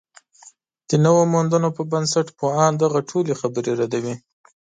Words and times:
د 0.89 0.91
نویو 1.03 1.31
موندنو 1.33 1.69
پر 1.75 1.83
بنسټ، 1.91 2.27
پوهان 2.39 2.71
دغه 2.75 2.99
ټولې 3.09 3.33
خبرې 3.41 3.71
ردوي 3.79 4.15